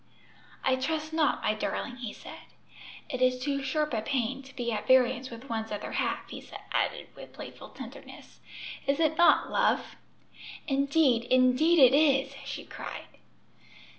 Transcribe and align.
"I 0.63 0.77
trust 0.77 1.13
not, 1.13 1.43
my 1.43 1.53
darling," 1.53 1.97
he 1.97 2.11
said. 2.11 2.39
"It 3.07 3.21
is 3.21 3.37
too 3.39 3.61
sharp 3.61 3.93
a 3.93 4.01
pain 4.01 4.41
to 4.41 4.55
be 4.55 4.71
at 4.71 4.87
variance 4.87 5.29
with 5.29 5.47
one's 5.47 5.71
other 5.71 5.91
half," 5.91 6.27
he 6.27 6.43
added, 6.71 7.09
with 7.15 7.33
playful 7.33 7.69
tenderness. 7.69 8.39
"Is 8.87 8.99
it 8.99 9.15
not, 9.15 9.51
love!" 9.51 9.95
"Indeed, 10.67 11.25
indeed 11.25 11.77
it 11.77 11.95
is!" 11.95 12.33
she 12.43 12.65
cried. 12.65 13.09